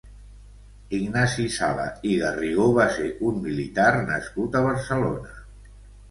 Ignasi 0.99 1.43
Sala 1.55 1.83
i 2.11 2.15
Garrigó 2.21 2.65
va 2.77 2.85
ser 2.95 3.09
un 3.31 3.37
militar 3.43 3.85
nascut 4.07 4.57
a 4.57 4.63
Barcelona. 4.69 5.37